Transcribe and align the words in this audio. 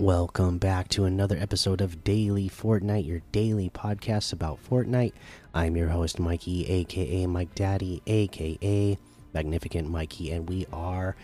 Welcome 0.00 0.56
back 0.56 0.88
to 0.90 1.04
another 1.04 1.36
episode 1.36 1.82
of 1.82 2.02
Daily 2.02 2.48
Fortnite, 2.48 3.06
your 3.06 3.20
daily 3.32 3.68
podcast 3.68 4.32
about 4.32 4.58
Fortnite. 4.66 5.12
I'm 5.52 5.76
your 5.76 5.88
host, 5.88 6.18
Mikey, 6.18 6.66
aka 6.70 7.26
Mike 7.26 7.54
Daddy, 7.54 8.00
aka 8.06 8.96
Magnificent 9.34 9.90
Mikey, 9.90 10.30
and 10.30 10.48
we 10.48 10.66
are 10.72 11.16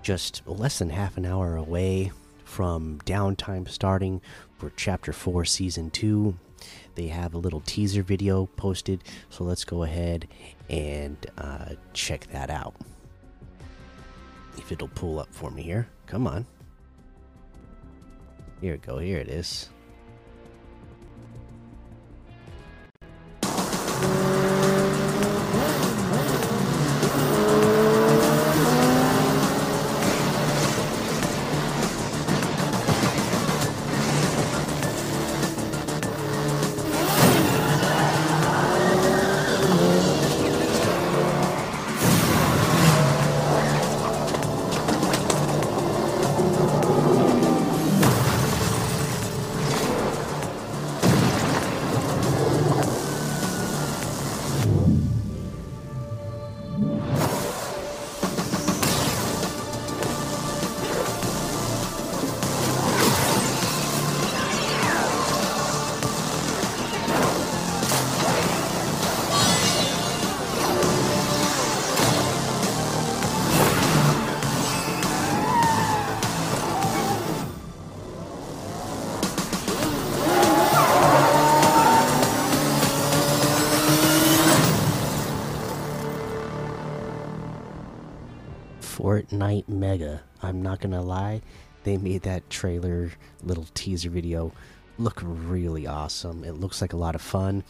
just 0.00 0.40
less 0.46 0.78
than 0.78 0.88
half 0.88 1.18
an 1.18 1.26
hour 1.26 1.56
away 1.56 2.10
from 2.44 2.98
downtime 3.04 3.68
starting 3.68 4.22
for 4.56 4.72
Chapter 4.74 5.12
4, 5.12 5.44
Season 5.44 5.90
2. 5.90 6.34
They 6.94 7.08
have 7.08 7.34
a 7.34 7.38
little 7.38 7.60
teaser 7.60 8.02
video 8.02 8.46
posted, 8.56 9.04
so 9.28 9.44
let's 9.44 9.66
go 9.66 9.82
ahead 9.82 10.26
and 10.70 11.18
uh, 11.36 11.74
check 11.92 12.26
that 12.28 12.48
out. 12.48 12.74
If 14.56 14.72
it'll 14.72 14.88
pull 14.88 15.18
up 15.18 15.28
for 15.30 15.50
me 15.50 15.64
here. 15.64 15.88
Come 16.06 16.26
on. 16.26 16.46
Here 18.62 18.74
we 18.74 18.78
go. 18.78 18.98
Here 18.98 19.18
it 19.18 19.26
is. 19.26 19.70
Fortnite 89.02 89.68
Mega. 89.68 90.22
I'm 90.42 90.62
not 90.62 90.80
gonna 90.80 91.02
lie, 91.02 91.42
they 91.82 91.96
made 91.96 92.22
that 92.22 92.48
trailer 92.48 93.10
little 93.42 93.66
teaser 93.74 94.10
video 94.10 94.52
look 94.98 95.20
really 95.24 95.86
awesome. 95.86 96.44
It 96.44 96.52
looks 96.52 96.80
like 96.80 96.92
a 96.92 96.98
lot 96.98 97.16
of 97.16 97.22
fun. 97.22 97.64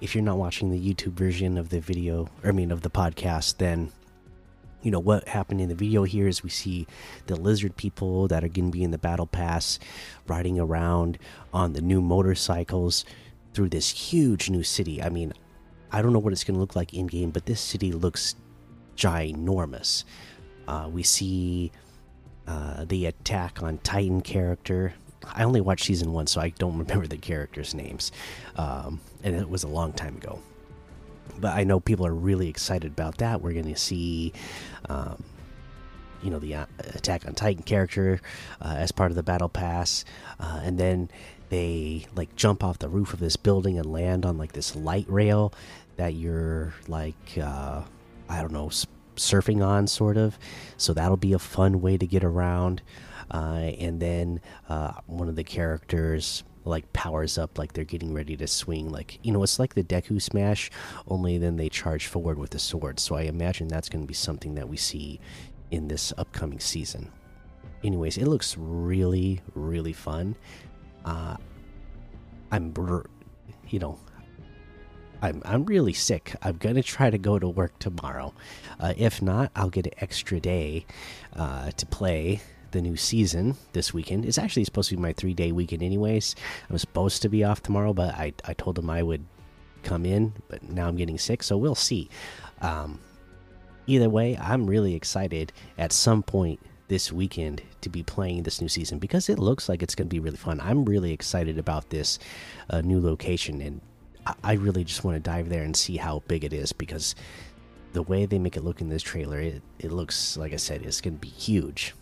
If 0.00 0.14
you're 0.14 0.24
not 0.24 0.38
watching 0.38 0.70
the 0.70 0.80
YouTube 0.80 1.12
version 1.12 1.58
of 1.58 1.68
the 1.68 1.80
video, 1.80 2.30
or 2.42 2.48
I 2.48 2.52
mean 2.52 2.70
of 2.70 2.80
the 2.80 2.90
podcast, 2.90 3.58
then 3.58 3.92
you 4.80 4.90
know 4.90 5.00
what 5.00 5.28
happened 5.28 5.60
in 5.60 5.68
the 5.68 5.74
video 5.74 6.04
here 6.04 6.26
is 6.26 6.42
we 6.42 6.50
see 6.50 6.86
the 7.26 7.36
lizard 7.36 7.76
people 7.76 8.28
that 8.28 8.42
are 8.42 8.48
going 8.48 8.70
to 8.70 8.78
be 8.78 8.84
in 8.84 8.92
the 8.92 8.96
battle 8.96 9.26
pass 9.26 9.78
riding 10.26 10.58
around 10.58 11.18
on 11.52 11.72
the 11.74 11.82
new 11.82 12.00
motorcycles 12.00 13.04
through 13.52 13.68
this 13.68 13.90
huge 13.90 14.48
new 14.48 14.62
city. 14.62 15.02
I 15.02 15.10
mean, 15.10 15.34
I 15.90 16.00
don't 16.00 16.12
know 16.12 16.20
what 16.20 16.32
it's 16.32 16.44
going 16.44 16.54
to 16.54 16.60
look 16.60 16.76
like 16.76 16.94
in 16.94 17.08
game, 17.08 17.30
but 17.30 17.44
this 17.44 17.60
city 17.60 17.92
looks 17.92 18.36
ginormous. 18.96 20.04
Uh, 20.68 20.86
we 20.86 21.02
see 21.02 21.72
uh, 22.46 22.84
the 22.84 23.06
attack 23.06 23.62
on 23.62 23.78
Titan 23.78 24.20
character. 24.20 24.92
I 25.24 25.44
only 25.44 25.62
watched 25.62 25.86
season 25.86 26.12
one, 26.12 26.26
so 26.26 26.42
I 26.42 26.50
don't 26.50 26.76
remember 26.78 27.06
the 27.06 27.16
characters' 27.16 27.74
names, 27.74 28.12
um, 28.56 29.00
and 29.24 29.34
it 29.34 29.48
was 29.48 29.64
a 29.64 29.68
long 29.68 29.94
time 29.94 30.16
ago. 30.16 30.40
But 31.40 31.54
I 31.54 31.64
know 31.64 31.80
people 31.80 32.06
are 32.06 32.14
really 32.14 32.48
excited 32.48 32.92
about 32.92 33.16
that. 33.18 33.40
We're 33.40 33.54
going 33.54 33.72
to 33.72 33.76
see, 33.76 34.34
um, 34.90 35.22
you 36.22 36.30
know, 36.30 36.38
the 36.38 36.54
uh, 36.54 36.66
attack 36.94 37.26
on 37.26 37.34
Titan 37.34 37.62
character 37.62 38.20
uh, 38.60 38.74
as 38.76 38.92
part 38.92 39.10
of 39.10 39.16
the 39.16 39.22
battle 39.22 39.48
pass, 39.48 40.04
uh, 40.38 40.60
and 40.62 40.78
then 40.78 41.10
they 41.48 42.04
like 42.14 42.36
jump 42.36 42.62
off 42.62 42.78
the 42.78 42.90
roof 42.90 43.14
of 43.14 43.20
this 43.20 43.36
building 43.36 43.78
and 43.78 43.90
land 43.90 44.26
on 44.26 44.36
like 44.36 44.52
this 44.52 44.76
light 44.76 45.06
rail 45.08 45.54
that 45.96 46.12
you're 46.12 46.74
like, 46.88 47.38
uh, 47.40 47.82
I 48.28 48.42
don't 48.42 48.52
know 48.52 48.70
surfing 49.18 49.64
on, 49.64 49.86
sort 49.86 50.16
of. 50.16 50.38
So 50.76 50.92
that'll 50.94 51.16
be 51.16 51.32
a 51.32 51.38
fun 51.38 51.80
way 51.80 51.98
to 51.98 52.06
get 52.06 52.24
around. 52.24 52.82
Uh, 53.30 53.72
and 53.78 54.00
then 54.00 54.40
uh, 54.68 54.92
one 55.06 55.28
of 55.28 55.36
the 55.36 55.44
characters 55.44 56.44
like 56.64 56.92
powers 56.92 57.38
up 57.38 57.58
like 57.58 57.72
they're 57.72 57.84
getting 57.84 58.12
ready 58.12 58.36
to 58.36 58.46
swing 58.46 58.90
like 58.90 59.18
you 59.22 59.32
know 59.32 59.42
it's 59.42 59.58
like 59.58 59.74
the 59.74 59.82
deku 59.82 60.20
smash 60.20 60.70
only 61.06 61.38
then 61.38 61.56
they 61.56 61.68
charge 61.68 62.06
forward 62.06 62.38
with 62.38 62.50
the 62.50 62.58
sword 62.58 63.00
so 63.00 63.14
i 63.14 63.22
imagine 63.22 63.66
that's 63.68 63.88
going 63.88 64.02
to 64.02 64.06
be 64.06 64.12
something 64.12 64.54
that 64.54 64.68
we 64.68 64.76
see 64.76 65.18
in 65.70 65.88
this 65.88 66.12
upcoming 66.18 66.60
season 66.60 67.10
anyways 67.82 68.18
it 68.18 68.26
looks 68.26 68.54
really 68.58 69.40
really 69.54 69.94
fun 69.94 70.36
uh 71.06 71.36
i'm 72.52 72.74
you 73.68 73.78
know 73.78 73.98
I'm 75.22 75.42
I'm 75.44 75.64
really 75.64 75.92
sick. 75.92 76.34
I'm 76.42 76.56
gonna 76.56 76.82
try 76.82 77.10
to 77.10 77.18
go 77.18 77.38
to 77.38 77.48
work 77.48 77.78
tomorrow. 77.78 78.34
Uh, 78.78 78.94
if 78.96 79.20
not, 79.20 79.50
I'll 79.56 79.70
get 79.70 79.86
an 79.86 79.94
extra 79.98 80.40
day 80.40 80.86
uh, 81.34 81.70
to 81.72 81.86
play 81.86 82.40
the 82.70 82.82
new 82.82 82.96
season 82.96 83.56
this 83.72 83.94
weekend. 83.94 84.24
It's 84.24 84.38
actually 84.38 84.64
supposed 84.64 84.90
to 84.90 84.96
be 84.96 85.02
my 85.02 85.12
three 85.12 85.34
day 85.34 85.52
weekend, 85.52 85.82
anyways. 85.82 86.36
I'm 86.70 86.78
supposed 86.78 87.22
to 87.22 87.28
be 87.28 87.44
off 87.44 87.62
tomorrow, 87.62 87.92
but 87.92 88.14
I 88.14 88.32
I 88.44 88.54
told 88.54 88.76
them 88.76 88.90
I 88.90 89.02
would 89.02 89.24
come 89.82 90.04
in, 90.04 90.34
but 90.48 90.62
now 90.62 90.88
I'm 90.88 90.96
getting 90.96 91.18
sick, 91.18 91.42
so 91.42 91.56
we'll 91.56 91.74
see. 91.74 92.08
Um, 92.60 93.00
either 93.86 94.08
way, 94.08 94.36
I'm 94.36 94.66
really 94.66 94.94
excited 94.94 95.52
at 95.78 95.92
some 95.92 96.22
point 96.22 96.60
this 96.88 97.12
weekend 97.12 97.62
to 97.82 97.88
be 97.88 98.02
playing 98.02 98.42
this 98.42 98.60
new 98.60 98.68
season 98.68 98.98
because 98.98 99.28
it 99.28 99.38
looks 99.38 99.68
like 99.68 99.82
it's 99.82 99.94
going 99.94 100.08
to 100.08 100.14
be 100.14 100.20
really 100.20 100.36
fun. 100.36 100.60
I'm 100.60 100.84
really 100.84 101.12
excited 101.12 101.58
about 101.58 101.90
this 101.90 102.18
uh, 102.70 102.80
new 102.80 103.00
location 103.00 103.60
and 103.60 103.80
I 104.44 104.54
really 104.54 104.84
just 104.84 105.04
want 105.04 105.16
to 105.16 105.20
dive 105.20 105.48
there 105.48 105.62
and 105.62 105.76
see 105.76 105.96
how 105.96 106.22
big 106.28 106.44
it 106.44 106.52
is 106.52 106.72
because 106.72 107.14
the 107.92 108.02
way 108.02 108.26
they 108.26 108.38
make 108.38 108.56
it 108.56 108.64
look 108.64 108.80
in 108.80 108.88
this 108.88 109.02
trailer, 109.02 109.40
it, 109.40 109.62
it 109.78 109.90
looks 109.90 110.36
like 110.36 110.52
I 110.52 110.56
said, 110.56 110.82
it's 110.82 111.00
going 111.00 111.14
to 111.14 111.20
be 111.20 111.28
huge. 111.28 111.94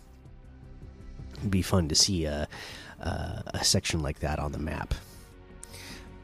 It'd 1.37 1.51
be 1.51 1.61
fun 1.61 1.87
to 1.89 1.95
see 1.95 2.25
a, 2.25 2.47
a, 2.99 3.43
a 3.47 3.63
section 3.63 4.01
like 4.01 4.19
that 4.19 4.39
on 4.39 4.51
the 4.51 4.59
map. 4.59 4.93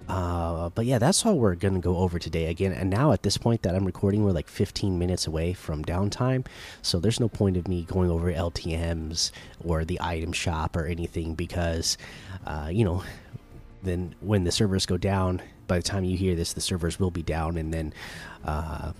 Uh, 0.08 0.70
but 0.72 0.86
yeah, 0.86 0.98
that's 0.98 1.26
all 1.26 1.38
we're 1.38 1.56
gonna 1.56 1.80
go 1.80 1.98
over 1.98 2.20
today 2.20 2.48
again. 2.48 2.74
And 2.74 2.90
now 2.90 3.14
at 3.14 3.24
this 3.24 3.38
point 3.38 3.62
that 3.62 3.74
I'm 3.74 3.86
recording, 3.86 4.24
we're 4.24 4.31
like 4.31 4.50
15 4.50 5.00
minutes 5.00 5.28
away 5.28 5.54
from 5.54 5.84
downtime, 5.86 6.46
so 6.81 7.00
there's 7.00 7.19
no 7.19 7.30
point 7.30 7.56
of 7.56 7.68
me 7.68 7.84
going 7.84 8.10
over 8.10 8.31
LTM's 8.31 9.31
or 9.63 9.86
the 9.86 10.00
item 10.01 10.34
shop 10.34 10.75
or 10.75 10.86
anything 10.86 11.36
because, 11.36 11.98
uh, 12.46 12.69
you 12.72 12.84
know, 12.84 13.04
then 13.81 14.13
when 14.19 14.44
the 14.44 14.51
servers 14.51 14.86
go 14.86 14.98
down, 14.98 15.42
by 15.68 15.77
the 15.77 15.83
time 15.83 16.04
you 16.04 16.18
hear 16.18 16.36
this, 16.36 16.54
the 16.54 16.62
servers 16.62 17.00
will 17.00 17.12
be 17.12 17.24
down, 17.24 17.57
and 17.57 17.74
then, 17.74 17.94
uh, 18.45 18.94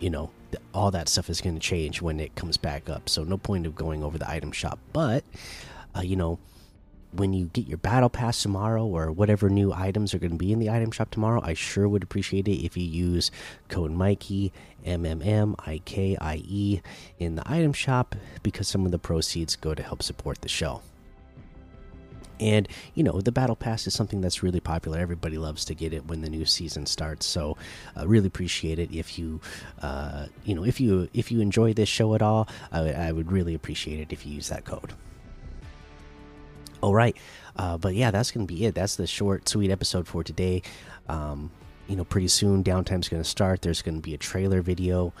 you 0.00 0.10
know, 0.10 0.30
all 0.74 0.90
that 0.90 1.08
stuff 1.08 1.30
is 1.30 1.40
going 1.40 1.54
to 1.54 1.60
change 1.60 2.02
when 2.02 2.20
it 2.20 2.34
comes 2.34 2.56
back 2.56 2.90
up. 2.90 3.08
So 3.08 3.24
no 3.24 3.38
point 3.38 3.66
of 3.66 3.74
going 3.74 4.02
over 4.02 4.18
the 4.18 4.30
item 4.30 4.52
shop. 4.52 4.78
But, 4.92 5.24
uh, 5.96 6.02
you 6.02 6.16
know, 6.16 6.38
when 7.12 7.32
you 7.32 7.46
get 7.52 7.66
your 7.66 7.78
battle 7.78 8.08
pass 8.08 8.42
tomorrow 8.42 8.86
or 8.86 9.12
whatever 9.12 9.50
new 9.50 9.72
items 9.72 10.14
are 10.14 10.18
going 10.18 10.32
to 10.32 10.36
be 10.38 10.52
in 10.52 10.58
the 10.58 10.70
item 10.70 10.90
shop 10.90 11.10
tomorrow, 11.10 11.40
I 11.42 11.54
sure 11.54 11.88
would 11.88 12.02
appreciate 12.02 12.48
it 12.48 12.64
if 12.64 12.76
you 12.76 12.84
use 12.84 13.30
code 13.68 13.92
Mikey 13.92 14.52
M 14.84 15.04
M 15.04 15.22
M 15.22 15.54
I 15.66 15.82
K 15.84 16.16
I 16.20 16.42
E 16.46 16.80
in 17.18 17.36
the 17.36 17.42
item 17.50 17.72
shop 17.72 18.14
because 18.42 18.66
some 18.66 18.86
of 18.86 18.92
the 18.92 18.98
proceeds 18.98 19.56
go 19.56 19.74
to 19.74 19.82
help 19.82 20.02
support 20.02 20.40
the 20.40 20.48
show. 20.48 20.82
And, 22.40 22.68
you 22.94 23.04
know, 23.04 23.20
the 23.20 23.32
Battle 23.32 23.56
Pass 23.56 23.86
is 23.86 23.94
something 23.94 24.20
that's 24.20 24.42
really 24.42 24.60
popular. 24.60 24.98
Everybody 24.98 25.38
loves 25.38 25.64
to 25.66 25.74
get 25.74 25.92
it 25.92 26.06
when 26.06 26.22
the 26.22 26.30
new 26.30 26.44
season 26.44 26.86
starts. 26.86 27.26
So, 27.26 27.56
uh, 27.96 28.06
really 28.06 28.26
appreciate 28.26 28.78
it 28.78 28.92
if 28.92 29.18
you, 29.18 29.40
uh, 29.80 30.26
you 30.44 30.54
know, 30.54 30.64
if 30.64 30.80
you 30.80 31.08
if 31.14 31.30
you 31.30 31.40
enjoy 31.40 31.72
this 31.72 31.88
show 31.88 32.14
at 32.14 32.22
all, 32.22 32.48
I, 32.72 32.92
I 32.92 33.12
would 33.12 33.30
really 33.30 33.54
appreciate 33.54 34.00
it 34.00 34.12
if 34.12 34.26
you 34.26 34.34
use 34.34 34.48
that 34.48 34.64
code. 34.64 34.92
All 36.80 36.94
right, 36.94 37.16
uh, 37.56 37.78
but 37.78 37.94
yeah, 37.94 38.10
that's 38.10 38.32
gonna 38.32 38.46
be 38.46 38.64
it. 38.64 38.74
That's 38.74 38.96
the 38.96 39.06
short, 39.06 39.48
sweet 39.48 39.70
episode 39.70 40.08
for 40.08 40.24
today. 40.24 40.62
Um, 41.08 41.50
you 41.86 41.94
know, 41.94 42.04
pretty 42.04 42.28
soon 42.28 42.64
downtime's 42.64 43.08
gonna 43.08 43.22
start. 43.22 43.62
There's 43.62 43.82
gonna 43.82 44.00
be 44.00 44.14
a 44.14 44.18
trailer 44.18 44.62
video. 44.62 45.12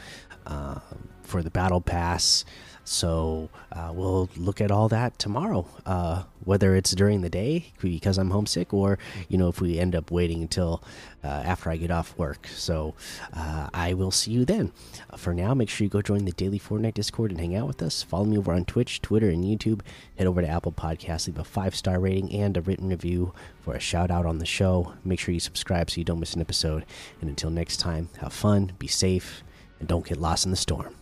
Uh, 0.44 0.80
for 1.22 1.42
the 1.42 1.50
battle 1.50 1.80
pass. 1.80 2.44
So 2.84 3.48
uh, 3.70 3.92
we'll 3.94 4.28
look 4.36 4.60
at 4.60 4.72
all 4.72 4.88
that 4.88 5.18
tomorrow, 5.18 5.66
uh, 5.86 6.24
whether 6.44 6.74
it's 6.74 6.90
during 6.92 7.20
the 7.20 7.30
day 7.30 7.72
because 7.80 8.18
I'm 8.18 8.30
homesick, 8.30 8.74
or 8.74 8.98
you 9.28 9.38
know 9.38 9.48
if 9.48 9.60
we 9.60 9.78
end 9.78 9.94
up 9.94 10.10
waiting 10.10 10.42
until 10.42 10.82
uh, 11.22 11.28
after 11.28 11.70
I 11.70 11.76
get 11.76 11.92
off 11.92 12.16
work. 12.18 12.48
So 12.48 12.94
uh, 13.32 13.68
I 13.72 13.94
will 13.94 14.10
see 14.10 14.32
you 14.32 14.44
then. 14.44 14.72
for 15.16 15.32
now, 15.32 15.54
make 15.54 15.68
sure 15.68 15.84
you 15.84 15.90
go 15.90 16.02
join 16.02 16.24
the 16.24 16.32
daily 16.32 16.58
Fortnite 16.58 16.94
Discord 16.94 17.30
and 17.30 17.38
hang 17.38 17.54
out 17.54 17.68
with 17.68 17.82
us. 17.82 18.02
Follow 18.02 18.24
me 18.24 18.38
over 18.38 18.52
on 18.52 18.64
Twitch, 18.64 19.00
Twitter, 19.00 19.28
and 19.30 19.44
YouTube. 19.44 19.82
Head 20.18 20.26
over 20.26 20.42
to 20.42 20.48
Apple 20.48 20.72
Podcasts, 20.72 21.28
leave 21.28 21.38
a 21.38 21.44
five 21.44 21.76
star 21.76 22.00
rating 22.00 22.32
and 22.32 22.56
a 22.56 22.60
written 22.62 22.88
review 22.88 23.32
for 23.60 23.74
a 23.74 23.80
shout 23.80 24.10
out 24.10 24.26
on 24.26 24.38
the 24.38 24.46
show. 24.46 24.94
Make 25.04 25.20
sure 25.20 25.32
you 25.32 25.40
subscribe 25.40 25.88
so 25.88 26.00
you 26.00 26.04
don't 26.04 26.20
miss 26.20 26.34
an 26.34 26.40
episode. 26.40 26.84
And 27.20 27.30
until 27.30 27.50
next 27.50 27.76
time, 27.76 28.08
have 28.20 28.32
fun, 28.32 28.72
be 28.80 28.88
safe, 28.88 29.44
and 29.78 29.88
don't 29.88 30.04
get 30.04 30.18
lost 30.18 30.44
in 30.44 30.50
the 30.50 30.56
storm. 30.56 30.96